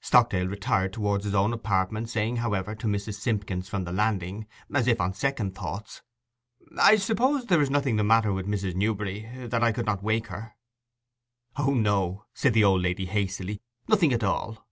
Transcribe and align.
Stockdale 0.00 0.46
retired 0.48 0.94
towards 0.94 1.24
his 1.26 1.34
own 1.34 1.52
apartment, 1.52 2.08
saying, 2.08 2.36
however, 2.36 2.74
to 2.74 2.86
Mrs. 2.86 3.20
Simpkins 3.20 3.68
from 3.68 3.84
the 3.84 3.92
landing, 3.92 4.46
as 4.72 4.86
if 4.86 4.98
on 4.98 5.12
second 5.12 5.54
thoughts, 5.54 6.00
'I 6.80 6.96
suppose 6.96 7.44
there 7.44 7.60
is 7.60 7.68
nothing 7.68 7.96
the 7.96 8.02
matter 8.02 8.32
with 8.32 8.46
Mrs. 8.48 8.74
Newberry, 8.74 9.28
that 9.46 9.62
I 9.62 9.72
could 9.72 9.84
not 9.84 10.02
wake 10.02 10.28
her?' 10.28 10.54
'O 11.58 11.74
no,' 11.74 12.24
said 12.32 12.54
the 12.54 12.64
old 12.64 12.80
lady 12.80 13.04
hastily. 13.04 13.60
'Nothing 13.86 14.14
at 14.14 14.24
all. 14.24 14.66